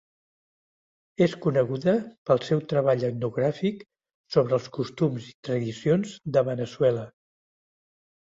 [1.23, 1.93] És coneguda
[2.29, 3.85] pel seu treball etnogràfic
[4.37, 7.05] sobre els costums i tradicions de Veneçuela.